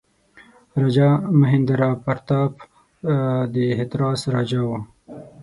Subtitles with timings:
[0.81, 2.53] راجا مهیندراپراتاپ
[3.53, 4.77] د هتراس راجا وو.